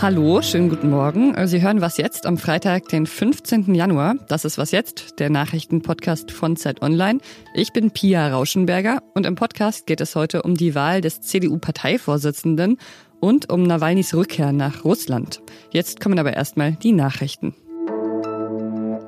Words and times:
Hallo, 0.00 0.40
schönen 0.42 0.68
guten 0.68 0.90
Morgen. 0.90 1.34
Sie 1.48 1.60
hören 1.60 1.80
was 1.80 1.96
jetzt 1.96 2.24
am 2.24 2.38
Freitag, 2.38 2.88
den 2.88 3.04
15. 3.04 3.74
Januar. 3.74 4.14
Das 4.28 4.44
ist 4.44 4.56
was 4.56 4.70
jetzt, 4.70 5.18
der 5.18 5.28
Nachrichtenpodcast 5.28 6.30
von 6.30 6.56
Zeit 6.56 6.82
Online. 6.82 7.18
Ich 7.52 7.72
bin 7.72 7.90
Pia 7.90 8.28
Rauschenberger 8.28 9.02
und 9.14 9.26
im 9.26 9.34
Podcast 9.34 9.88
geht 9.88 10.00
es 10.00 10.14
heute 10.14 10.42
um 10.42 10.54
die 10.54 10.76
Wahl 10.76 11.00
des 11.00 11.20
CDU-Parteivorsitzenden 11.22 12.78
und 13.18 13.50
um 13.50 13.64
Nawalnys 13.64 14.14
Rückkehr 14.14 14.52
nach 14.52 14.84
Russland. 14.84 15.40
Jetzt 15.72 15.98
kommen 16.00 16.20
aber 16.20 16.34
erstmal 16.34 16.72
die 16.72 16.92
Nachrichten. 16.92 17.54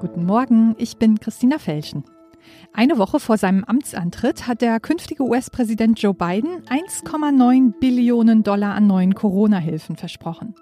Guten 0.00 0.24
Morgen, 0.24 0.74
ich 0.76 0.96
bin 0.96 1.20
Christina 1.20 1.58
Felschen. 1.58 2.02
Eine 2.72 2.98
Woche 2.98 3.20
vor 3.20 3.36
seinem 3.36 3.64
Amtsantritt 3.64 4.46
hat 4.46 4.62
der 4.62 4.80
künftige 4.80 5.24
US-Präsident 5.24 6.00
Joe 6.00 6.14
Biden 6.14 6.62
1,9 6.66 7.78
Billionen 7.80 8.42
Dollar 8.42 8.74
an 8.74 8.86
neuen 8.86 9.14
Corona-Hilfen 9.14 9.96
versprochen. 9.96 10.54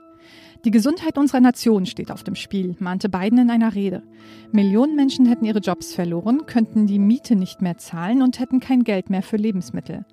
Die 0.64 0.70
Gesundheit 0.72 1.18
unserer 1.18 1.40
Nation 1.40 1.86
steht 1.86 2.10
auf 2.10 2.24
dem 2.24 2.34
Spiel, 2.34 2.74
mahnte 2.80 3.08
Biden 3.08 3.38
in 3.38 3.50
einer 3.50 3.74
Rede. 3.74 4.02
Millionen 4.50 4.96
Menschen 4.96 5.26
hätten 5.26 5.44
ihre 5.44 5.60
Jobs 5.60 5.94
verloren, 5.94 6.46
könnten 6.46 6.86
die 6.86 6.98
Miete 6.98 7.36
nicht 7.36 7.62
mehr 7.62 7.78
zahlen 7.78 8.22
und 8.22 8.40
hätten 8.40 8.58
kein 8.58 8.82
Geld 8.82 9.08
mehr 9.08 9.22
für 9.22 9.36
Lebensmittel. 9.36 10.04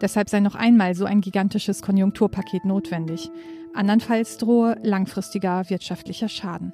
Deshalb 0.00 0.28
sei 0.28 0.40
noch 0.40 0.56
einmal 0.56 0.94
so 0.94 1.04
ein 1.04 1.20
gigantisches 1.20 1.80
Konjunkturpaket 1.80 2.64
notwendig. 2.64 3.30
Andernfalls 3.72 4.38
drohe 4.38 4.76
langfristiger 4.82 5.70
wirtschaftlicher 5.70 6.28
Schaden. 6.28 6.72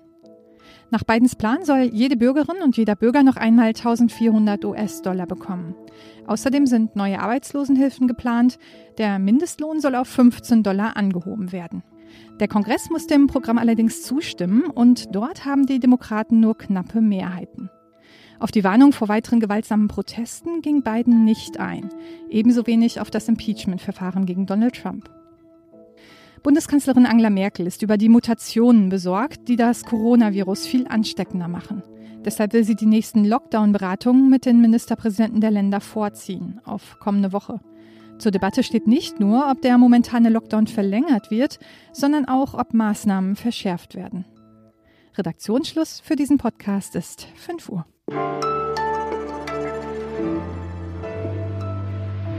Nach 0.90 1.04
Bidens 1.04 1.36
Plan 1.36 1.64
soll 1.64 1.90
jede 1.92 2.16
Bürgerin 2.16 2.62
und 2.62 2.76
jeder 2.76 2.96
Bürger 2.96 3.22
noch 3.22 3.36
einmal 3.36 3.68
1400 3.68 4.64
US-Dollar 4.64 5.26
bekommen. 5.26 5.74
Außerdem 6.26 6.66
sind 6.66 6.96
neue 6.96 7.20
Arbeitslosenhilfen 7.20 8.08
geplant. 8.08 8.58
Der 8.98 9.18
Mindestlohn 9.18 9.80
soll 9.80 9.94
auf 9.94 10.08
15 10.08 10.62
Dollar 10.62 10.96
angehoben 10.96 11.52
werden. 11.52 11.82
Der 12.40 12.48
Kongress 12.48 12.90
muss 12.90 13.06
dem 13.06 13.26
Programm 13.26 13.58
allerdings 13.58 14.02
zustimmen 14.02 14.64
und 14.64 15.14
dort 15.14 15.44
haben 15.44 15.66
die 15.66 15.78
Demokraten 15.78 16.40
nur 16.40 16.56
knappe 16.56 17.00
Mehrheiten. 17.00 17.70
Auf 18.40 18.50
die 18.50 18.64
Warnung 18.64 18.92
vor 18.92 19.08
weiteren 19.08 19.38
gewaltsamen 19.38 19.88
Protesten 19.88 20.62
ging 20.62 20.82
Biden 20.82 21.24
nicht 21.24 21.60
ein, 21.60 21.90
ebenso 22.30 22.66
wenig 22.66 22.98
auf 23.00 23.10
das 23.10 23.28
Impeachment-Verfahren 23.28 24.24
gegen 24.24 24.46
Donald 24.46 24.74
Trump. 24.74 25.10
Bundeskanzlerin 26.42 27.04
Angela 27.04 27.28
Merkel 27.28 27.66
ist 27.66 27.82
über 27.82 27.98
die 27.98 28.08
Mutationen 28.08 28.88
besorgt, 28.88 29.48
die 29.48 29.56
das 29.56 29.84
Coronavirus 29.84 30.66
viel 30.66 30.86
ansteckender 30.86 31.48
machen. 31.48 31.82
Deshalb 32.24 32.52
will 32.54 32.64
sie 32.64 32.74
die 32.74 32.86
nächsten 32.86 33.24
Lockdown-Beratungen 33.24 34.30
mit 34.30 34.46
den 34.46 34.60
Ministerpräsidenten 34.60 35.40
der 35.40 35.50
Länder 35.50 35.80
vorziehen, 35.80 36.60
auf 36.64 36.98
kommende 36.98 37.32
Woche. 37.32 37.60
Zur 38.18 38.32
Debatte 38.32 38.62
steht 38.62 38.86
nicht 38.86 39.20
nur, 39.20 39.50
ob 39.50 39.62
der 39.62 39.78
momentane 39.78 40.28
Lockdown 40.28 40.66
verlängert 40.66 41.30
wird, 41.30 41.58
sondern 41.92 42.26
auch, 42.26 42.54
ob 42.54 42.74
Maßnahmen 42.74 43.36
verschärft 43.36 43.94
werden. 43.94 44.24
Redaktionsschluss 45.16 46.00
für 46.00 46.16
diesen 46.16 46.38
Podcast 46.38 46.96
ist 46.96 47.26
5 47.36 47.68
Uhr. 47.68 47.86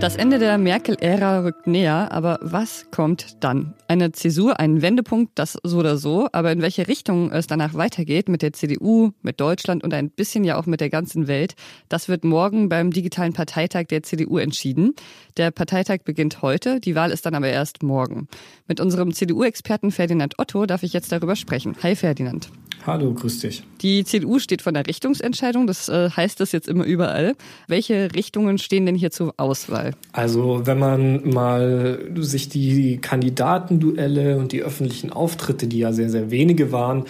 Das 0.02 0.16
Ende 0.16 0.40
der 0.40 0.58
Merkel-Ära 0.58 1.42
rückt 1.42 1.68
näher, 1.68 2.12
aber 2.12 2.40
was 2.42 2.90
kommt 2.90 3.44
dann? 3.44 3.76
Eine 3.88 4.12
Zäsur, 4.12 4.60
ein 4.60 4.82
Wendepunkt, 4.82 5.38
das 5.38 5.60
so 5.62 5.78
oder 5.78 5.96
so, 5.98 6.28
aber 6.32 6.52
in 6.52 6.64
welche 6.64 6.88
Richtung 6.88 7.32
es 7.32 7.46
danach 7.46 7.76
weitergeht 7.76 8.28
mit 8.28 8.42
der 8.42 8.52
CDU, 8.52 9.12
mit 9.22 9.40
Deutschland 9.40 9.84
und 9.84 9.94
ein 9.94 10.10
bisschen 10.10 10.44
ja 10.44 10.58
auch 10.58 10.66
mit 10.66 10.82
der 10.82 10.90
ganzen 10.90 11.28
Welt, 11.28 11.54
das 11.88 12.10
wird 12.10 12.24
morgen 12.24 12.68
beim 12.68 12.90
digitalen 12.90 13.34
Parteitag 13.34 13.86
der 13.92 14.02
CDU 14.02 14.40
entschieden. 14.40 14.96
Der 15.38 15.52
Parteitag 15.52 16.00
beginnt 16.04 16.42
heute, 16.42 16.80
die 16.80 16.96
Wahl 16.96 17.12
ist 17.12 17.28
dann 17.28 17.36
aber 17.36 17.50
erst 17.50 17.84
morgen. 17.84 18.28
Mit 18.68 18.80
unserem 18.80 19.14
CDU-Experten 19.14 19.92
Ferdinand 19.92 20.40
Otto 20.40 20.66
darf 20.66 20.82
ich 20.82 20.94
jetzt 20.94 21.12
darüber 21.12 21.36
sprechen. 21.36 21.76
Hi 21.84 21.96
Ferdinand. 21.96 22.50
Hallo, 22.86 23.14
grüß 23.14 23.40
dich. 23.42 23.64
Die 23.82 24.04
CDU 24.04 24.40
steht 24.40 24.64
von 24.64 24.74
der 24.74 24.88
Richtungsentscheidung, 24.88 25.68
das 25.68 25.88
äh, 25.88 26.10
heißt 26.10 26.40
das 26.40 26.52
jetzt 26.52 26.68
immer 26.68 26.84
überall. 26.84 27.36
Welche 27.68 28.10
Richtungen 28.16 28.58
stehen 28.58 28.88
denn 28.88 28.96
hier 28.96 29.12
zur 29.12 29.36
Auswahl? 29.38 29.92
Also, 30.14 30.62
wenn 30.66 30.80
man 30.80 31.30
mal 31.30 32.12
sich 32.16 32.50
die 32.50 32.98
Kandidatenduelle 32.98 34.38
und 34.38 34.52
die 34.52 34.64
öffentlichen 34.64 35.12
Auftritte, 35.12 35.68
die 35.68 35.80
ja 35.80 35.94
sehr, 35.94 36.10
sehr 36.10 36.32
wenige 36.32 36.72
waren, 36.72 37.06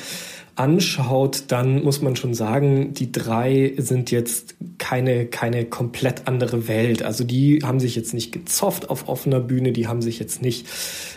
anschaut, 0.56 1.46
dann 1.48 1.84
muss 1.84 2.02
man 2.02 2.16
schon 2.16 2.34
sagen, 2.34 2.94
die 2.94 3.12
drei 3.12 3.74
sind 3.78 4.12
jetzt 4.12 4.56
keine, 4.78 5.26
keine 5.26 5.66
komplett 5.66 6.28
andere 6.28 6.68
Welt. 6.68 7.04
Also 7.04 7.24
die 7.24 7.60
haben 7.64 7.80
sich 7.80 7.96
jetzt 7.96 8.14
nicht 8.14 8.32
gezofft 8.32 8.90
auf 8.90 9.08
offener 9.08 9.40
Bühne, 9.40 9.72
die 9.72 9.88
haben 9.88 10.02
sich 10.02 10.20
jetzt 10.20 10.42
nicht 10.42 10.68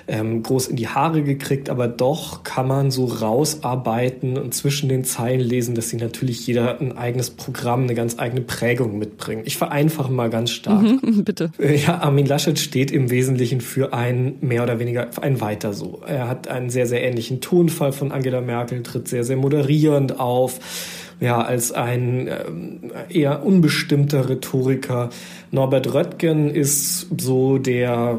ähm, 0.07 0.43
groß 0.43 0.69
in 0.69 0.77
die 0.77 0.89
Haare 0.89 1.23
gekriegt, 1.23 1.71
aber 1.71 1.89
doch 1.89 2.45
kann 2.45 2.69
man 2.69 2.91
so 2.91 3.07
rausarbeiten 3.07 4.39
und 4.39 4.55
zwischen 4.55 4.89
den 4.89 5.05
Zeilen 5.05 5.41
lesen, 5.41 5.75
dass 5.75 5.89
sie 5.89 5.97
natürlich 5.97 6.47
jeder 6.47 6.81
ein 6.81 6.97
eigenes 6.97 7.31
Programm, 7.31 7.85
eine 7.85 7.95
ganz 7.95 8.19
eigene 8.19 8.43
Prägung 8.43 8.99
mitbringen. 8.99 9.43
Ich 9.45 9.57
vereinfache 9.57 10.13
mal 10.13 10.31
ganz 10.31 10.51
stark. 10.51 10.83
Mhm, 10.83 11.25
bitte. 11.25 11.51
Ja, 11.59 12.01
Armin 12.01 12.27
Laschet 12.27 12.59
steht 12.59 12.91
im 12.91 13.11
Wesentlichen 13.11 13.61
für 13.61 13.93
ein 13.93 14.37
mehr 14.41 14.63
oder 14.63 14.79
weniger 14.79 15.09
ein 15.21 15.41
Weiter 15.41 15.73
so. 15.73 16.03
Er 16.07 16.29
hat 16.29 16.49
einen 16.49 16.71
sehr, 16.71 16.87
sehr 16.87 17.03
ähnlichen 17.03 17.41
Tonfall 17.41 17.93
von 17.93 18.13
Angela 18.13 18.41
Merkel, 18.41 18.83
tritt 18.83 19.09
sehr, 19.09 19.25
sehr 19.25 19.34
moderierend 19.37 20.21
auf 20.21 20.61
ja, 21.21 21.41
als 21.41 21.73
ein 21.73 22.29
ähm, 22.29 22.93
eher 23.09 23.45
unbestimmter 23.47 24.29
Rhetoriker. 24.29 25.11
Norbert 25.53 25.95
Röttgen 25.95 26.51
ist 26.51 27.07
so 27.19 27.59
der 27.59 28.19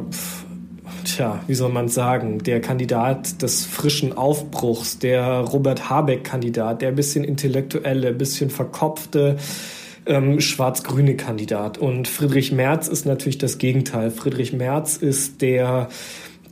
tja, 1.03 1.39
wie 1.47 1.53
soll 1.53 1.71
man 1.71 1.87
sagen, 1.87 2.39
der 2.39 2.61
Kandidat 2.61 3.41
des 3.41 3.65
frischen 3.65 4.17
Aufbruchs, 4.17 4.99
der 4.99 5.39
Robert 5.41 5.89
Habeck-Kandidat, 5.89 6.81
der 6.81 6.91
bisschen 6.91 7.23
intellektuelle, 7.23 8.11
bisschen 8.11 8.49
verkopfte, 8.49 9.37
ähm, 10.05 10.39
schwarz-grüne 10.39 11.15
Kandidat. 11.15 11.77
Und 11.77 12.07
Friedrich 12.07 12.51
Merz 12.51 12.87
ist 12.87 13.05
natürlich 13.05 13.37
das 13.37 13.57
Gegenteil. 13.57 14.11
Friedrich 14.11 14.53
Merz 14.53 14.97
ist 14.97 15.41
der 15.41 15.89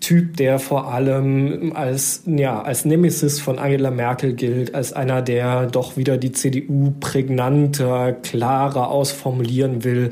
Typ, 0.03 0.36
der 0.36 0.59
vor 0.59 0.91
allem 0.91 1.72
als, 1.74 2.24
ja, 2.25 2.62
als 2.62 2.84
Nemesis 2.84 3.40
von 3.40 3.58
Angela 3.58 3.90
Merkel 3.90 4.34
gilt, 4.34 4.75
als 4.75 4.91
einer, 4.91 5.22
der 5.22 5.68
doch 5.68 5.96
wieder 5.96 6.18
die 6.18 6.34
CDU 6.34 6.91
prägnanter, 7.00 8.12
klarer 8.12 8.90
ausformulieren 8.90 9.86
will, 9.86 10.12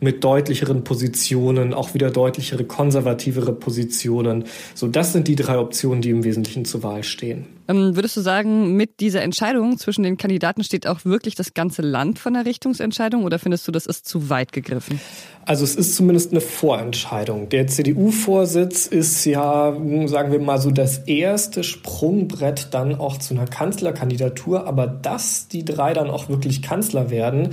mit 0.00 0.24
deutlicheren 0.24 0.82
Positionen, 0.82 1.74
auch 1.74 1.94
wieder 1.94 2.10
deutlichere 2.10 2.64
konservativere 2.64 3.52
Positionen. 3.52 4.44
So, 4.74 4.88
das 4.88 5.12
sind 5.12 5.28
die 5.28 5.36
drei 5.36 5.58
Optionen, 5.58 6.02
die 6.02 6.10
im 6.10 6.24
Wesentlichen 6.24 6.64
zur 6.64 6.82
Wahl 6.82 7.04
stehen. 7.04 7.46
Ähm, 7.68 7.94
würdest 7.94 8.16
du 8.16 8.20
sagen, 8.20 8.76
mit 8.76 8.98
dieser 9.00 9.22
Entscheidung 9.22 9.78
zwischen 9.78 10.02
den 10.02 10.16
Kandidaten 10.16 10.64
steht 10.64 10.86
auch 10.86 11.04
wirklich 11.04 11.34
das 11.34 11.54
ganze 11.54 11.82
Land 11.82 12.18
von 12.18 12.34
der 12.34 12.44
Richtungsentscheidung 12.44 13.22
oder 13.24 13.38
findest 13.38 13.68
du, 13.68 13.72
das 13.72 13.86
ist 13.86 14.08
zu 14.08 14.28
weit 14.28 14.52
gegriffen? 14.52 15.00
Also 15.44 15.64
es 15.64 15.76
ist 15.76 15.94
zumindest 15.94 16.32
eine 16.32 16.40
Vorentscheidung. 16.40 17.48
Der 17.48 17.66
CDU-Vorsitz 17.66 18.86
ist 18.86 19.24
ja, 19.24 19.76
sagen 20.06 20.32
wir 20.32 20.40
mal 20.40 20.60
so, 20.60 20.70
das 20.70 20.98
erste 20.98 21.62
Sprungbrett 21.62 22.68
dann 22.72 22.94
auch 22.94 23.18
zu 23.18 23.34
einer 23.34 23.46
Kanzlerkandidatur. 23.46 24.66
Aber 24.66 24.86
dass 24.86 25.48
die 25.48 25.64
drei 25.64 25.92
dann 25.92 26.10
auch 26.10 26.28
wirklich 26.28 26.62
Kanzler 26.62 27.10
werden, 27.10 27.50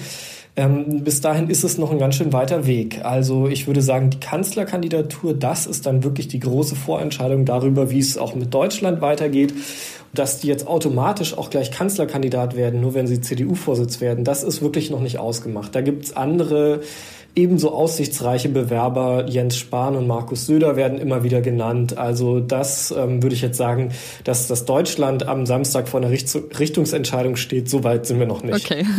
ähm, 0.58 1.04
bis 1.04 1.22
dahin 1.22 1.50
ist 1.50 1.64
es 1.64 1.78
noch 1.78 1.92
ein 1.92 2.00
ganz 2.00 2.16
schön 2.16 2.34
weiter 2.34 2.66
Weg. 2.66 3.06
Also 3.06 3.48
ich 3.48 3.68
würde 3.68 3.84
sagen, 3.84 4.10
die 4.10 4.20
Kanzlerkandidatur, 4.20 5.36
das 5.36 5.68
ist 5.68 5.86
dann 5.86 6.04
wirklich 6.04 6.28
die 6.28 6.40
große 6.40 6.76
Vorentscheidung 6.76 7.46
darüber, 7.46 7.92
wie 7.92 8.00
es 8.00 8.18
auch 8.18 8.34
mit 8.34 8.52
Deutschland 8.52 9.00
weitergeht. 9.00 9.54
Dass 10.14 10.40
die 10.40 10.48
jetzt 10.48 10.68
automatisch 10.68 11.38
auch 11.38 11.50
gleich 11.50 11.72
Kanzlerkandidat 11.72 12.56
werden, 12.56 12.82
nur 12.82 12.94
wenn 12.94 13.08
sie 13.08 13.22
CDU-Vorsitz 13.22 14.02
werden, 14.02 14.24
das 14.24 14.44
ist 14.44 14.62
wirklich 14.62 14.90
noch 14.90 15.02
nicht 15.02 15.20
ausgemacht. 15.20 15.76
Da 15.76 15.82
gibt's 15.82 16.16
andere 16.16 16.82
ebenso 17.38 17.72
aussichtsreiche 17.72 18.50
Bewerber, 18.50 19.26
Jens 19.28 19.58
Spahn 19.58 19.96
und 19.96 20.08
Markus 20.08 20.48
Söder, 20.48 20.76
werden 20.76 20.98
immer 20.98 21.24
wieder 21.24 21.42
genannt. 21.42 21.98
Also 21.98 22.40
das 22.40 22.92
ähm, 22.92 23.22
würde 23.22 23.36
ich 23.36 23.42
jetzt 23.42 23.58
sagen, 23.58 23.92
dass 24.24 24.48
das 24.48 24.66
Deutschland 24.66 25.28
am 25.28 25.46
Samstag 25.46 25.88
vor 25.88 26.00
einer 26.02 26.10
Richt 26.10 26.28
Richtungsentscheidung 26.60 27.36
steht. 27.36 27.70
So 27.70 27.84
weit 27.84 28.08
sind 28.08 28.20
wir 28.20 28.26
noch 28.26 28.44
nicht. 28.44 28.66
Okay. 28.66 28.86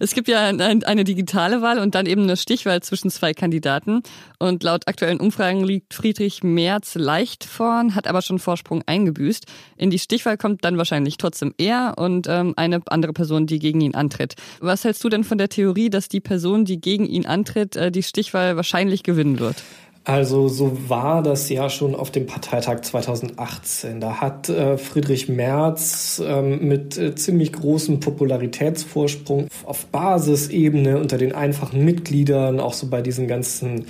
Es 0.00 0.14
gibt 0.14 0.28
ja 0.28 0.46
eine 0.46 1.04
digitale 1.04 1.62
Wahl 1.62 1.78
und 1.78 1.94
dann 1.94 2.06
eben 2.06 2.22
eine 2.22 2.36
Stichwahl 2.36 2.82
zwischen 2.82 3.10
zwei 3.10 3.34
Kandidaten. 3.34 4.02
Und 4.38 4.62
laut 4.62 4.86
aktuellen 4.86 5.20
Umfragen 5.20 5.64
liegt 5.64 5.94
Friedrich 5.94 6.42
Merz 6.42 6.94
leicht 6.94 7.44
vorn, 7.44 7.94
hat 7.94 8.06
aber 8.06 8.22
schon 8.22 8.38
Vorsprung 8.38 8.82
eingebüßt. 8.86 9.46
In 9.76 9.90
die 9.90 9.98
Stichwahl 9.98 10.36
kommt 10.42 10.64
dann 10.64 10.76
wahrscheinlich 10.76 11.18
trotzdem 11.18 11.54
er 11.56 11.94
und 11.96 12.26
ähm, 12.28 12.54
eine 12.56 12.82
andere 12.86 13.12
Person, 13.12 13.46
die 13.46 13.60
gegen 13.60 13.80
ihn 13.80 13.94
antritt. 13.94 14.34
Was 14.58 14.82
hältst 14.82 15.04
du 15.04 15.08
denn 15.08 15.22
von 15.22 15.38
der 15.38 15.48
Theorie, 15.48 15.88
dass 15.88 16.08
die 16.08 16.18
Person, 16.18 16.64
die 16.64 16.80
gegen 16.80 17.06
ihn 17.06 17.26
antritt, 17.26 17.76
äh, 17.76 17.92
die 17.92 18.02
Stichwahl 18.02 18.56
wahrscheinlich 18.56 19.04
gewinnen 19.04 19.38
wird? 19.38 19.62
Also 20.04 20.48
so 20.48 20.76
war 20.88 21.22
das 21.22 21.48
ja 21.48 21.70
schon 21.70 21.94
auf 21.94 22.10
dem 22.10 22.26
Parteitag 22.26 22.80
2018. 22.80 24.00
Da 24.00 24.20
hat 24.20 24.48
äh, 24.48 24.76
Friedrich 24.76 25.28
Merz 25.28 26.20
ähm, 26.26 26.66
mit 26.66 26.98
äh, 26.98 27.14
ziemlich 27.14 27.52
großem 27.52 28.00
Popularitätsvorsprung 28.00 29.46
auf 29.64 29.86
Basisebene 29.86 30.98
unter 30.98 31.18
den 31.18 31.32
einfachen 31.32 31.84
Mitgliedern, 31.84 32.58
auch 32.58 32.72
so 32.72 32.88
bei 32.88 33.00
diesen 33.00 33.28
ganzen 33.28 33.84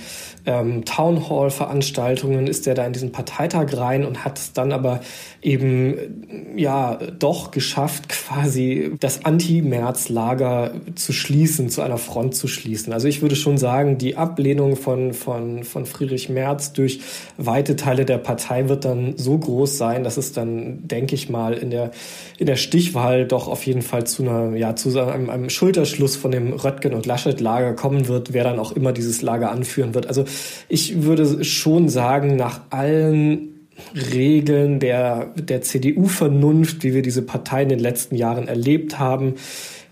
ähm, 0.45 0.85
Townhall-Veranstaltungen, 0.85 2.45
ist 2.45 2.67
er 2.67 2.75
da 2.75 2.85
in 2.85 2.93
diesen 2.93 3.11
Parteitag 3.11 3.75
rein 3.75 4.05
und 4.05 4.23
hat 4.23 4.37
es 4.37 4.53
dann 4.53 4.71
aber 4.71 4.99
eben 5.41 6.55
ja 6.55 6.99
doch 7.17 7.49
geschafft, 7.49 8.09
quasi 8.09 8.91
das 8.99 9.25
Anti-Merz-Lager 9.25 10.75
zu 10.93 11.11
schließen, 11.11 11.69
zu 11.69 11.81
einer 11.81 11.97
Front 11.97 12.35
zu 12.35 12.47
schließen. 12.47 12.93
Also 12.93 13.07
ich 13.07 13.23
würde 13.23 13.35
schon 13.35 13.57
sagen, 13.57 13.97
die 13.97 14.15
Ablehnung 14.15 14.75
von, 14.75 15.13
von, 15.13 15.63
von 15.63 15.87
Friedrich 15.87 16.02
Friedrich 16.03 16.27
Merz 16.27 16.73
durch 16.73 16.99
weite 17.37 17.77
Teile 17.77 18.03
der 18.03 18.17
Partei 18.17 18.67
wird 18.67 18.83
dann 18.83 19.17
so 19.17 19.37
groß 19.37 19.77
sein, 19.77 20.03
dass 20.03 20.17
es 20.17 20.33
dann, 20.33 20.85
denke 20.85 21.15
ich 21.15 21.29
mal, 21.29 21.53
in 21.53 21.69
der, 21.69 21.91
in 22.37 22.45
der 22.45 22.57
Stichwahl 22.57 23.25
doch 23.25 23.47
auf 23.47 23.65
jeden 23.65 23.81
Fall 23.81 24.05
zu 24.05 24.23
einer, 24.23 24.55
ja, 24.57 24.75
zu 24.75 24.89
einem, 24.99 25.29
einem 25.29 25.49
Schulterschluss 25.49 26.17
von 26.17 26.31
dem 26.31 26.51
Röttgen- 26.51 26.93
und 26.93 27.05
Laschet-Lager 27.05 27.73
kommen 27.73 28.09
wird, 28.09 28.33
wer 28.33 28.43
dann 28.43 28.59
auch 28.59 28.73
immer 28.73 28.91
dieses 28.91 29.21
Lager 29.21 29.49
anführen 29.49 29.93
wird. 29.93 30.07
Also 30.07 30.25
ich 30.67 31.03
würde 31.03 31.45
schon 31.45 31.87
sagen, 31.87 32.35
nach 32.35 32.59
allen 32.69 33.52
Regeln 33.95 34.79
der, 34.79 35.33
der 35.35 35.61
CDU-Vernunft, 35.61 36.83
wie 36.83 36.93
wir 36.93 37.01
diese 37.01 37.21
Partei 37.21 37.63
in 37.63 37.69
den 37.69 37.79
letzten 37.79 38.15
Jahren 38.15 38.47
erlebt 38.47 38.99
haben, 38.99 39.35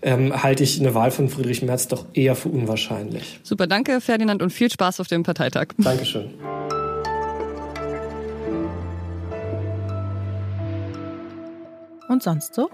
ähm, 0.02 0.42
halte 0.42 0.64
ich 0.64 0.80
eine 0.80 0.94
Wahl 0.94 1.10
von 1.10 1.28
Friedrich 1.28 1.62
Merz 1.62 1.88
doch 1.88 2.06
eher 2.12 2.34
für 2.34 2.48
unwahrscheinlich. 2.48 3.40
Super, 3.42 3.66
danke 3.66 4.00
Ferdinand 4.00 4.42
und 4.42 4.50
viel 4.50 4.70
Spaß 4.70 5.00
auf 5.00 5.06
dem 5.06 5.22
Parteitag. 5.22 5.68
Dankeschön. 5.78 6.30
Und 12.08 12.22
sonst 12.22 12.54
so? 12.54 12.68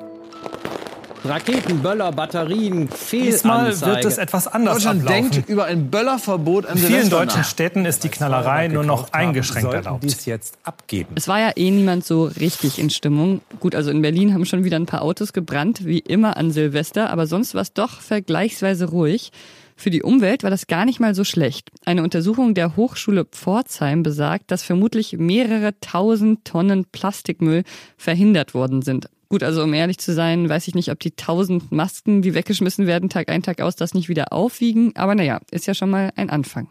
Raketen, 1.24 1.82
Böller, 1.82 2.12
Batterien, 2.12 2.88
Fehlanzeige. 2.88 3.32
Diesmal 3.32 3.80
wird 3.80 4.04
es 4.04 4.18
etwas 4.18 4.46
anders 4.46 4.74
Deutschland 4.74 5.02
ablaufen. 5.02 5.30
denkt 5.30 5.48
über 5.48 5.64
ein 5.64 5.90
Böllerverbot 5.90 6.66
In 6.66 6.78
vielen 6.78 7.10
deutschen 7.10 7.44
Städten 7.44 7.84
ist 7.84 8.04
die 8.04 8.08
Knallerei 8.08 8.68
nur 8.68 8.84
noch 8.84 9.12
eingeschränkt 9.12 9.72
erlaubt. 9.72 10.04
dies 10.04 10.26
jetzt 10.26 10.58
abgeben. 10.62 11.14
Es 11.16 11.26
war 11.26 11.40
ja 11.40 11.52
eh 11.56 11.70
niemand 11.70 12.04
so 12.04 12.24
richtig 12.24 12.78
in 12.78 12.90
Stimmung. 12.90 13.40
Gut, 13.60 13.74
also 13.74 13.90
in 13.90 14.00
Berlin 14.02 14.32
haben 14.32 14.44
schon 14.46 14.64
wieder 14.64 14.76
ein 14.78 14.86
paar 14.86 15.02
Autos 15.02 15.32
gebrannt, 15.32 15.84
wie 15.84 15.98
immer 15.98 16.36
an 16.36 16.50
Silvester, 16.50 17.10
aber 17.10 17.26
sonst 17.26 17.54
war 17.54 17.62
es 17.62 17.72
doch 17.72 18.00
vergleichsweise 18.00 18.86
ruhig. 18.86 19.32
Für 19.76 19.90
die 19.90 20.02
Umwelt 20.02 20.42
war 20.42 20.50
das 20.50 20.66
gar 20.66 20.84
nicht 20.84 20.98
mal 20.98 21.14
so 21.14 21.22
schlecht. 21.22 21.70
Eine 21.84 22.02
Untersuchung 22.02 22.54
der 22.54 22.74
Hochschule 22.74 23.24
Pforzheim 23.24 24.02
besagt, 24.02 24.50
dass 24.50 24.64
vermutlich 24.64 25.16
mehrere 25.18 25.78
tausend 25.80 26.44
Tonnen 26.44 26.84
Plastikmüll 26.90 27.62
verhindert 27.96 28.54
worden 28.54 28.82
sind. 28.82 29.08
Gut, 29.30 29.42
also 29.42 29.62
um 29.62 29.74
ehrlich 29.74 29.98
zu 29.98 30.14
sein, 30.14 30.48
weiß 30.48 30.68
ich 30.68 30.74
nicht, 30.74 30.90
ob 30.90 31.00
die 31.00 31.10
tausend 31.10 31.70
Masken, 31.70 32.22
die 32.22 32.32
weggeschmissen 32.32 32.86
werden, 32.86 33.10
Tag 33.10 33.28
ein, 33.28 33.42
Tag 33.42 33.60
aus, 33.60 33.76
das 33.76 33.92
nicht 33.92 34.08
wieder 34.08 34.32
aufwiegen. 34.32 34.96
Aber 34.96 35.14
naja, 35.14 35.40
ist 35.50 35.66
ja 35.66 35.74
schon 35.74 35.90
mal 35.90 36.12
ein 36.16 36.30
Anfang. 36.30 36.68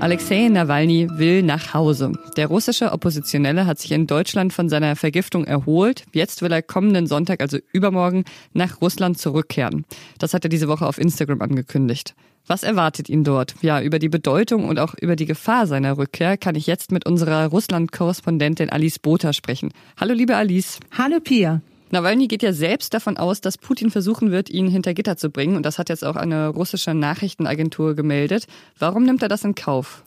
Alexei 0.00 0.48
Nawalny 0.48 1.08
will 1.10 1.42
nach 1.42 1.74
Hause. 1.74 2.12
Der 2.36 2.46
russische 2.46 2.92
Oppositionelle 2.92 3.66
hat 3.66 3.80
sich 3.80 3.90
in 3.90 4.06
Deutschland 4.06 4.52
von 4.52 4.68
seiner 4.68 4.94
Vergiftung 4.94 5.44
erholt. 5.44 6.04
Jetzt 6.12 6.40
will 6.40 6.52
er 6.52 6.62
kommenden 6.62 7.08
Sonntag, 7.08 7.40
also 7.40 7.58
übermorgen, 7.72 8.24
nach 8.52 8.80
Russland 8.80 9.18
zurückkehren. 9.18 9.84
Das 10.18 10.34
hat 10.34 10.44
er 10.44 10.50
diese 10.50 10.68
Woche 10.68 10.86
auf 10.86 10.98
Instagram 10.98 11.42
angekündigt. 11.42 12.14
Was 12.46 12.62
erwartet 12.62 13.08
ihn 13.08 13.24
dort? 13.24 13.56
Ja, 13.60 13.82
über 13.82 13.98
die 13.98 14.08
Bedeutung 14.08 14.68
und 14.68 14.78
auch 14.78 14.94
über 14.94 15.16
die 15.16 15.26
Gefahr 15.26 15.66
seiner 15.66 15.98
Rückkehr 15.98 16.36
kann 16.36 16.54
ich 16.54 16.68
jetzt 16.68 16.92
mit 16.92 17.04
unserer 17.04 17.46
Russland-Korrespondentin 17.48 18.70
Alice 18.70 19.00
Botha 19.00 19.32
sprechen. 19.32 19.70
Hallo, 20.00 20.14
liebe 20.14 20.36
Alice. 20.36 20.78
Hallo, 20.96 21.18
Pia. 21.18 21.60
Nawalny 21.90 22.28
geht 22.28 22.42
ja 22.42 22.52
selbst 22.52 22.94
davon 22.94 23.16
aus, 23.16 23.40
dass 23.40 23.58
Putin 23.58 23.90
versuchen 23.90 24.30
wird, 24.30 24.50
ihn 24.50 24.68
hinter 24.68 24.94
Gitter 24.94 25.16
zu 25.16 25.30
bringen. 25.30 25.56
Und 25.56 25.64
das 25.64 25.78
hat 25.78 25.88
jetzt 25.88 26.04
auch 26.04 26.16
eine 26.16 26.48
russische 26.48 26.94
Nachrichtenagentur 26.94 27.94
gemeldet. 27.94 28.46
Warum 28.78 29.04
nimmt 29.04 29.22
er 29.22 29.28
das 29.28 29.44
in 29.44 29.54
Kauf? 29.54 30.02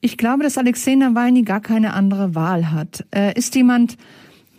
Ich 0.00 0.16
glaube, 0.16 0.42
dass 0.42 0.56
Alexei 0.58 0.94
Nawalny 0.94 1.42
gar 1.42 1.60
keine 1.60 1.92
andere 1.92 2.34
Wahl 2.34 2.72
hat. 2.72 3.04
Er 3.10 3.36
ist 3.36 3.54
jemand, 3.54 3.96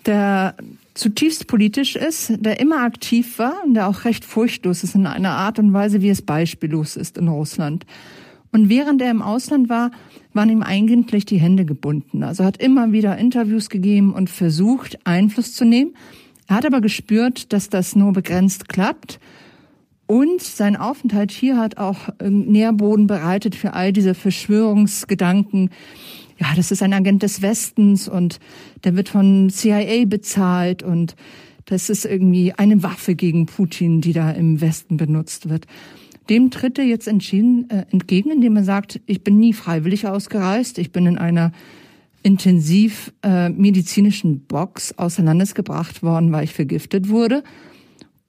der 0.05 0.55
zutiefst 0.93 1.47
politisch 1.47 1.95
ist, 1.95 2.33
der 2.39 2.59
immer 2.59 2.83
aktiv 2.83 3.39
war 3.39 3.63
und 3.65 3.73
der 3.73 3.87
auch 3.87 4.05
recht 4.05 4.25
furchtlos 4.25 4.83
ist 4.83 4.95
in 4.95 5.07
einer 5.07 5.31
Art 5.31 5.57
und 5.59 5.73
Weise, 5.73 6.01
wie 6.01 6.09
es 6.09 6.21
beispiellos 6.21 6.95
ist 6.95 7.17
in 7.17 7.27
Russland. 7.27 7.85
Und 8.51 8.69
während 8.69 9.01
er 9.01 9.11
im 9.11 9.21
Ausland 9.21 9.69
war, 9.69 9.91
waren 10.33 10.49
ihm 10.49 10.63
eigentlich 10.63 11.25
die 11.25 11.39
Hände 11.39 11.65
gebunden. 11.65 12.23
Also 12.23 12.43
hat 12.43 12.57
immer 12.57 12.91
wieder 12.91 13.17
Interviews 13.17 13.69
gegeben 13.69 14.13
und 14.13 14.29
versucht, 14.29 14.99
Einfluss 15.05 15.53
zu 15.53 15.65
nehmen. 15.65 15.93
Er 16.51 16.57
hat 16.57 16.65
aber 16.65 16.81
gespürt, 16.81 17.53
dass 17.53 17.69
das 17.69 17.95
nur 17.95 18.11
begrenzt 18.11 18.67
klappt. 18.67 19.21
Und 20.05 20.41
sein 20.41 20.75
Aufenthalt 20.75 21.31
hier 21.31 21.55
hat 21.55 21.77
auch 21.77 22.09
Nährboden 22.21 23.07
bereitet 23.07 23.55
für 23.55 23.71
all 23.71 23.93
diese 23.93 24.13
Verschwörungsgedanken. 24.13 25.69
Ja, 26.37 26.47
das 26.53 26.71
ist 26.71 26.83
ein 26.83 26.91
Agent 26.91 27.23
des 27.23 27.41
Westens 27.41 28.09
und 28.09 28.41
der 28.83 28.97
wird 28.97 29.07
von 29.07 29.49
CIA 29.49 30.03
bezahlt 30.07 30.83
und 30.83 31.15
das 31.67 31.89
ist 31.89 32.03
irgendwie 32.03 32.51
eine 32.51 32.83
Waffe 32.83 33.15
gegen 33.15 33.45
Putin, 33.45 34.01
die 34.01 34.11
da 34.11 34.29
im 34.31 34.59
Westen 34.59 34.97
benutzt 34.97 35.47
wird. 35.47 35.67
Dem 36.29 36.51
tritt 36.51 36.77
er 36.77 36.85
jetzt 36.85 37.07
entschieden 37.07 37.69
äh, 37.69 37.85
entgegen, 37.91 38.29
indem 38.29 38.57
er 38.57 38.65
sagt, 38.65 38.99
ich 39.05 39.23
bin 39.23 39.39
nie 39.39 39.53
freiwillig 39.53 40.05
ausgereist, 40.05 40.79
ich 40.79 40.91
bin 40.91 41.05
in 41.05 41.17
einer 41.17 41.53
intensiv 42.23 43.13
äh, 43.23 43.49
medizinischen 43.49 44.45
Box 44.45 44.97
außer 44.97 45.23
Landes 45.23 45.55
gebracht 45.55 46.03
worden, 46.03 46.31
weil 46.31 46.43
ich 46.43 46.53
vergiftet 46.53 47.09
wurde. 47.09 47.43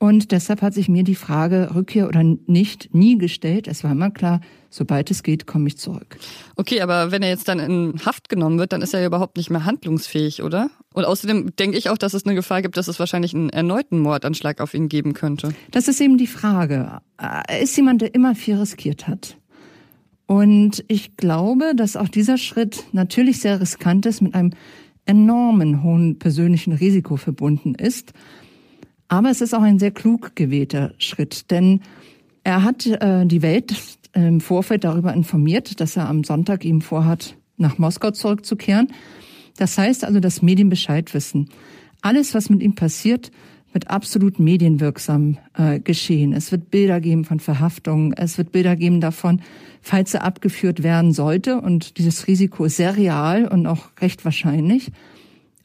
Und 0.03 0.33
deshalb 0.33 0.63
hat 0.63 0.75
sich 0.75 0.89
mir 0.89 1.05
die 1.05 1.15
Frage 1.15 1.77
Rückkehr 1.77 2.09
oder 2.09 2.25
nicht 2.25 2.93
nie 2.93 3.19
gestellt. 3.19 3.69
Es 3.69 3.85
war 3.85 3.93
immer 3.93 4.11
klar, 4.11 4.41
sobald 4.69 5.13
es 5.13 5.23
geht, 5.23 5.47
komme 5.47 5.69
ich 5.69 5.79
zurück. 5.79 6.19
Okay, 6.57 6.81
aber 6.81 7.13
wenn 7.13 7.23
er 7.23 7.29
jetzt 7.29 7.47
dann 7.47 7.61
in 7.61 7.95
Haft 8.05 8.29
genommen 8.29 8.59
wird, 8.59 8.73
dann 8.73 8.83
ist 8.83 8.95
er 8.95 9.01
ja 9.01 9.07
überhaupt 9.07 9.37
nicht 9.37 9.49
mehr 9.49 9.65
handlungsfähig, 9.65 10.43
oder? 10.43 10.71
Und 10.93 11.05
außerdem 11.05 11.55
denke 11.55 11.79
ich 11.79 11.89
auch, 11.89 11.99
dass 11.99 12.15
es 12.15 12.27
eine 12.27 12.35
Gefahr 12.35 12.63
gibt, 12.63 12.77
dass 12.77 12.89
es 12.89 12.99
wahrscheinlich 12.99 13.33
einen 13.33 13.51
erneuten 13.51 14.01
Mordanschlag 14.01 14.61
auf 14.61 14.75
ihn 14.75 14.89
geben 14.89 15.13
könnte. 15.13 15.55
Das 15.71 15.87
ist 15.87 16.01
eben 16.01 16.19
die 16.19 16.27
Frage. 16.27 16.99
Er 17.17 17.61
ist 17.61 17.77
jemand, 17.77 18.03
der 18.03 18.13
immer 18.13 18.35
viel 18.35 18.57
riskiert 18.57 19.07
hat. 19.07 19.37
Und 20.27 20.85
ich 20.89 21.17
glaube, 21.17 21.75
dass 21.77 21.97
auch 21.97 22.09
dieser 22.09 22.39
Schritt 22.39 22.85
natürlich 22.93 23.41
sehr 23.41 23.61
riskant 23.61 24.07
ist, 24.07 24.23
mit 24.23 24.35
einem 24.35 24.51
enormen 25.05 25.83
hohen 25.83 26.19
persönlichen 26.19 26.73
Risiko 26.73 27.17
verbunden 27.17 27.75
ist. 27.75 28.13
Aber 29.09 29.31
es 29.31 29.41
ist 29.41 29.55
auch 29.55 29.63
ein 29.63 29.79
sehr 29.79 29.91
klug 29.91 30.37
gewählter 30.37 30.95
Schritt, 30.99 31.51
denn 31.51 31.81
er 32.45 32.63
hat 32.63 32.87
äh, 32.87 33.27
die 33.27 33.43
Welt 33.43 33.75
im 34.15 34.41
Vorfeld 34.41 34.85
darüber 34.85 35.13
informiert, 35.13 35.81
dass 35.81 35.97
er 35.97 36.09
am 36.09 36.25
Sonntag 36.25 36.65
ihm 36.65 36.81
vorhat, 36.81 37.37
nach 37.57 37.79
Moskau 37.79 38.11
zurückzukehren. 38.11 38.89
Das 39.57 39.77
heißt 39.79 40.05
also, 40.05 40.21
dass 40.21 40.43
Medien 40.43 40.69
Bescheid 40.69 41.13
wissen. 41.15 41.49
Alles, 42.01 42.35
was 42.35 42.51
mit 42.51 42.63
ihm 42.63 42.75
passiert, 42.75 43.31
wird 43.73 43.91
absolut 43.91 44.39
medienwirksam 44.39 45.39
äh, 45.57 45.81
geschehen. 45.81 46.33
Es 46.33 46.53
wird 46.53 46.71
Bilder 46.71 47.01
geben 47.01 47.25
von 47.25 47.41
Verhaftungen, 47.41 48.13
es 48.13 48.39
wird 48.39 48.53
Bilder 48.53 48.77
geben 48.77 49.01
davon, 49.01 49.41
falls 49.81 50.15
er 50.15 50.25
abgeführt 50.25 50.83
werden 50.83 51.13
sollte. 51.13 51.61
Und 51.61 51.99
dieses 51.99 52.27
Risiko 52.27 52.65
ist 52.65 52.77
sehr 52.77 52.97
real 52.97 53.47
und 53.47 53.67
auch 53.67 53.91
recht 54.01 54.25
wahrscheinlich. 54.25 54.93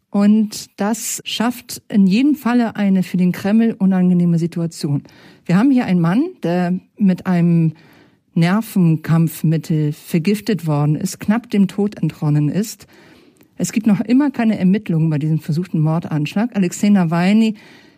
Und 0.09 0.67
das 0.77 1.21
schafft 1.25 1.81
in 1.89 2.07
jedem 2.07 2.35
Falle 2.35 2.75
eine 2.75 3.03
für 3.03 3.17
den 3.17 3.31
Kreml 3.33 3.75
unangenehme 3.77 4.39
Situation. 4.39 5.03
Wir 5.45 5.57
haben 5.57 5.69
hier 5.69 5.85
einen 5.85 5.99
Mann, 5.99 6.23
der 6.43 6.79
mit 6.97 7.27
einem 7.27 7.73
Nervenkampfmittel 8.33 9.91
vergiftet 9.93 10.65
worden 10.65 10.95
ist, 10.95 11.19
knapp 11.19 11.49
dem 11.49 11.67
Tod 11.67 12.01
entronnen 12.01 12.49
ist. 12.49 12.87
Es 13.57 13.71
gibt 13.71 13.87
noch 13.87 13.99
immer 13.99 14.31
keine 14.31 14.57
Ermittlungen 14.57 15.09
bei 15.09 15.17
diesem 15.17 15.39
versuchten 15.39 15.79
Mordanschlag. 15.79 16.55
Alexei 16.55 16.89
Nawalny 16.89 17.55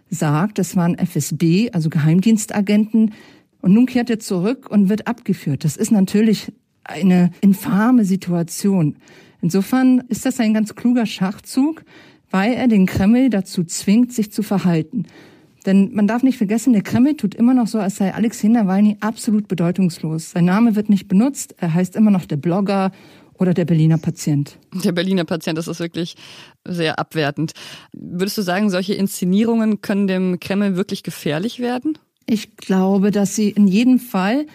sagt, 0.10 0.60
es 0.60 0.76
waren 0.76 0.98
FSB, 0.98 1.72
also 1.72 1.90
Geheimdienstagenten. 1.90 3.14
Und 3.62 3.74
nun 3.74 3.86
kehrt 3.86 4.10
er 4.10 4.20
zurück 4.20 4.70
und 4.70 4.90
wird 4.90 5.08
abgeführt. 5.08 5.64
Das 5.64 5.78
ist 5.78 5.92
natürlich 5.92 6.52
eine 6.84 7.32
infame 7.42 8.06
Situation. 8.06 8.96
Insofern 9.42 10.00
ist 10.10 10.26
das 10.26 10.40
ein 10.40 10.54
ganz 10.54 10.76
kluger 10.76 11.06
Schachzug, 11.06 11.84
weil 12.32 12.54
er 12.54 12.68
den 12.68 12.86
Kreml 12.86 13.30
dazu 13.30 13.64
zwingt, 13.64 14.14
sich 14.14 14.32
zu 14.32 14.44
verhalten. 14.44 15.06
Denn 15.66 15.94
man 15.94 16.08
darf 16.08 16.24
nicht 16.24 16.38
vergessen, 16.38 16.74
der 16.74 16.82
Kreml 16.82 17.16
tut 17.16 17.36
immer 17.36 17.54
noch 17.54 17.68
so, 17.68 17.80
als 17.80 17.98
sei 17.98 18.14
Alexei 18.14 18.48
Nawalny 18.48 18.98
absolut 19.02 19.48
bedeutungslos. 19.48 20.32
Sein 20.32 20.46
Name 20.46 20.76
wird 20.76 20.90
nicht 20.90 21.08
benutzt, 21.08 21.56
er 21.58 21.74
heißt 21.74 21.96
immer 21.96 22.12
noch 22.12 22.26
der 22.26 22.38
Blogger 22.38 22.92
oder 23.40 23.54
der 23.54 23.66
Berliner 23.66 23.98
Patient. 23.98 24.60
Der 24.84 24.92
Berliner 24.92 25.24
Patient, 25.24 25.58
das 25.58 25.68
ist 25.68 25.80
wirklich 25.80 26.16
sehr 26.68 27.00
abwertend. 27.00 27.54
Würdest 27.94 28.38
du 28.38 28.42
sagen, 28.42 28.70
solche 28.70 28.94
Inszenierungen 28.94 29.82
können 29.82 30.08
dem 30.08 30.40
Kreml 30.40 30.76
wirklich 30.76 31.04
gefährlich 31.04 31.60
werden? 31.60 31.98
Ich 32.26 32.58
glaube, 32.58 33.12
dass 33.12 33.36
sie 33.36 33.50
in 33.50 33.68
jedem 33.68 33.98
Fall 33.98 34.46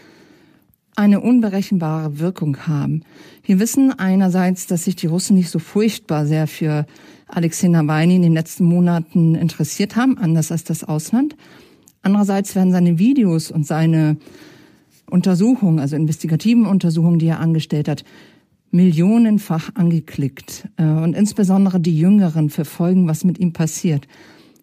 eine 0.96 1.20
unberechenbare 1.20 2.20
Wirkung 2.20 2.68
haben. 2.68 3.02
Wir 3.42 3.58
wissen 3.58 3.98
einerseits, 3.98 4.68
dass 4.68 4.84
sich 4.84 4.94
die 4.94 5.08
Russen 5.08 5.34
nicht 5.34 5.50
so 5.50 5.58
furchtbar 5.58 6.24
sehr 6.26 6.46
für 6.46 6.86
Alexei 7.26 7.68
Nawalny 7.68 8.16
in 8.16 8.22
den 8.22 8.34
letzten 8.34 8.64
Monaten 8.64 9.34
interessiert 9.34 9.96
haben, 9.96 10.18
anders 10.18 10.52
als 10.52 10.62
das 10.62 10.84
Ausland. 10.84 11.34
Andererseits 12.02 12.54
werden 12.54 12.70
seine 12.70 12.98
Videos 12.98 13.50
und 13.50 13.66
seine 13.66 14.18
Untersuchungen, 15.10 15.80
also 15.80 15.96
investigativen 15.96 16.66
Untersuchungen, 16.66 17.18
die 17.18 17.26
er 17.26 17.40
angestellt 17.40 17.88
hat, 17.88 18.04
millionenfach 18.74 19.70
angeklickt. 19.74 20.68
Äh, 20.76 20.84
und 20.84 21.14
insbesondere 21.14 21.80
die 21.80 21.96
Jüngeren 21.96 22.50
verfolgen, 22.50 23.08
was 23.08 23.24
mit 23.24 23.38
ihm 23.38 23.52
passiert. 23.52 24.06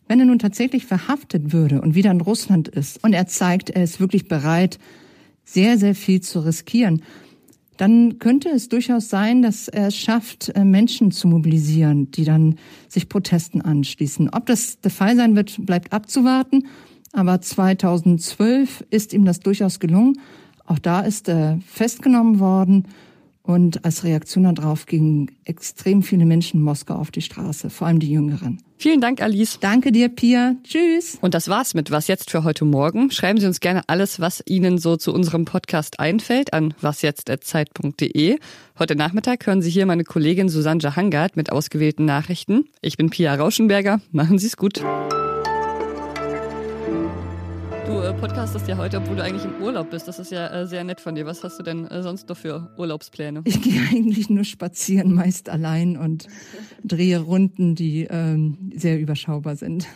Wenn 0.07 0.19
er 0.19 0.25
nun 0.25 0.39
tatsächlich 0.39 0.85
verhaftet 0.85 1.53
würde 1.53 1.81
und 1.81 1.95
wieder 1.95 2.11
in 2.11 2.21
Russland 2.21 2.67
ist 2.67 3.01
und 3.03 3.13
er 3.13 3.27
zeigt, 3.27 3.69
er 3.69 3.83
ist 3.83 4.01
wirklich 4.01 4.27
bereit, 4.27 4.77
sehr, 5.45 5.77
sehr 5.77 5.95
viel 5.95 6.19
zu 6.21 6.41
riskieren, 6.41 7.01
dann 7.77 8.19
könnte 8.19 8.49
es 8.49 8.69
durchaus 8.69 9.09
sein, 9.09 9.41
dass 9.41 9.67
er 9.69 9.87
es 9.87 9.95
schafft, 9.95 10.49
äh, 10.49 10.65
Menschen 10.65 11.11
zu 11.11 11.29
mobilisieren, 11.29 12.11
die 12.11 12.25
dann 12.25 12.55
sich 12.89 13.07
Protesten 13.07 13.61
anschließen. 13.61 14.29
Ob 14.33 14.45
das 14.45 14.81
der 14.81 14.91
Fall 14.91 15.15
sein 15.15 15.35
wird, 15.35 15.65
bleibt 15.65 15.93
abzuwarten. 15.93 16.67
Aber 17.13 17.41
2012 17.41 18.85
ist 18.89 19.13
ihm 19.13 19.25
das 19.25 19.39
durchaus 19.39 19.79
gelungen. 19.79 20.19
Auch 20.65 20.79
da 20.79 20.99
ist 21.01 21.27
er 21.29 21.59
festgenommen 21.65 22.39
worden 22.39 22.85
und 23.43 23.83
als 23.85 24.03
Reaktion 24.03 24.53
darauf 24.55 24.85
gingen 24.85 25.31
extrem 25.45 26.03
viele 26.03 26.25
Menschen 26.25 26.57
in 26.57 26.63
Moskau 26.63 26.95
auf 26.95 27.11
die 27.11 27.21
Straße, 27.21 27.69
vor 27.69 27.87
allem 27.87 27.99
die 27.99 28.11
Jüngeren. 28.11 28.61
Vielen 28.77 29.01
Dank, 29.01 29.21
Alice. 29.21 29.59
Danke 29.59 29.91
dir, 29.91 30.09
Pia. 30.09 30.55
Tschüss. 30.63 31.17
Und 31.21 31.33
das 31.33 31.49
war's 31.49 31.73
mit 31.73 31.91
Was 31.91 32.07
jetzt 32.07 32.31
für 32.31 32.43
heute 32.43 32.65
Morgen. 32.65 33.11
Schreiben 33.11 33.39
Sie 33.39 33.45
uns 33.45 33.59
gerne 33.59 33.83
alles, 33.87 34.19
was 34.19 34.43
Ihnen 34.47 34.79
so 34.79 34.97
zu 34.97 35.13
unserem 35.13 35.45
Podcast 35.45 35.99
einfällt, 35.99 36.53
an 36.53 36.73
wasjetzt.zeit.de. 36.81 38.39
Heute 38.79 38.95
Nachmittag 38.95 39.45
hören 39.45 39.61
Sie 39.61 39.69
hier 39.69 39.85
meine 39.85 40.03
Kollegin 40.03 40.49
Susanne 40.49 40.95
Hangard 40.95 41.35
mit 41.35 41.51
ausgewählten 41.51 42.05
Nachrichten. 42.05 42.65
Ich 42.81 42.97
bin 42.97 43.11
Pia 43.11 43.35
Rauschenberger. 43.35 44.01
Machen 44.11 44.39
Sie 44.39 44.47
es 44.47 44.57
gut. 44.57 44.81
Du 48.11 48.17
podcastest 48.17 48.67
ja 48.67 48.75
heute, 48.75 48.97
obwohl 48.97 49.15
du 49.15 49.23
eigentlich 49.23 49.45
im 49.45 49.61
Urlaub 49.61 49.89
bist. 49.89 50.05
Das 50.05 50.19
ist 50.19 50.33
ja 50.33 50.45
äh, 50.47 50.67
sehr 50.67 50.83
nett 50.83 50.99
von 50.99 51.15
dir. 51.15 51.25
Was 51.25 51.45
hast 51.45 51.57
du 51.59 51.63
denn 51.63 51.87
äh, 51.87 52.03
sonst 52.03 52.27
noch 52.27 52.35
für 52.35 52.69
Urlaubspläne? 52.77 53.41
Ich 53.45 53.61
gehe 53.61 53.79
eigentlich 53.89 54.29
nur 54.29 54.43
spazieren, 54.43 55.13
meist 55.13 55.47
allein 55.47 55.95
und 55.95 56.27
drehe 56.83 57.21
Runden, 57.21 57.73
die 57.73 58.07
ähm, 58.09 58.69
sehr 58.75 58.99
überschaubar 58.99 59.55
sind. 59.55 59.87